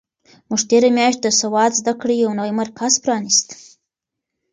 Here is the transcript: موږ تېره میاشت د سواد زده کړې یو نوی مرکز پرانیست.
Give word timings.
موږ 0.49 0.61
تېره 0.69 0.89
میاشت 0.97 1.19
د 1.23 1.27
سواد 1.39 1.71
زده 1.79 1.93
کړې 2.01 2.15
یو 2.23 2.31
نوی 2.39 2.51
مرکز 2.61 2.93
پرانیست. 3.03 3.47